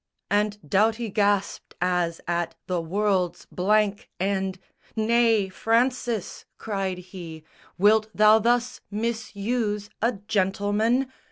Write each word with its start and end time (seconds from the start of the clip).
And 0.31 0.57
Doughty 0.67 1.09
gasped 1.11 1.75
as 1.79 2.21
at 2.27 2.55
the 2.65 2.81
world's 2.81 3.45
blank 3.51 4.09
end, 4.19 4.57
"Nay, 4.95 5.47
Francis," 5.47 6.43
cried 6.57 6.97
he, 7.13 7.43
"wilt 7.77 8.09
thou 8.11 8.39
thus 8.39 8.81
misuse 8.89 9.91
A 10.01 10.13
gentleman?" 10.13 11.13